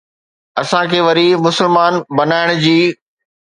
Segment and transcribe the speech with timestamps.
[0.61, 2.77] اسان کي وري مسلمان بنائڻ جي؟